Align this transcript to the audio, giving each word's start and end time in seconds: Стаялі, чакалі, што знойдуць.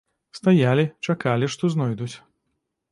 Стаялі, 0.37 0.85
чакалі, 1.11 1.45
што 1.57 1.73
знойдуць. 1.77 2.13